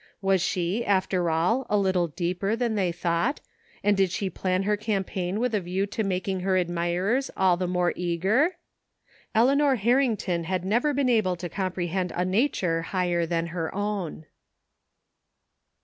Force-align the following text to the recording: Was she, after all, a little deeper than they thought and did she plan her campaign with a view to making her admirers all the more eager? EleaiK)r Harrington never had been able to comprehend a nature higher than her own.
Was 0.19 0.41
she, 0.41 0.83
after 0.83 1.29
all, 1.29 1.67
a 1.69 1.77
little 1.77 2.07
deeper 2.07 2.55
than 2.55 2.73
they 2.73 2.91
thought 2.91 3.39
and 3.83 3.95
did 3.95 4.09
she 4.09 4.31
plan 4.31 4.63
her 4.63 4.75
campaign 4.75 5.39
with 5.39 5.53
a 5.53 5.61
view 5.61 5.85
to 5.85 6.03
making 6.03 6.39
her 6.39 6.57
admirers 6.57 7.29
all 7.37 7.55
the 7.55 7.67
more 7.67 7.93
eager? 7.95 8.55
EleaiK)r 9.35 9.77
Harrington 9.77 10.47
never 10.63 10.89
had 10.89 10.95
been 10.95 11.07
able 11.09 11.35
to 11.35 11.49
comprehend 11.49 12.11
a 12.15 12.25
nature 12.25 12.81
higher 12.81 13.27
than 13.27 13.45
her 13.53 13.71
own. 13.75 14.25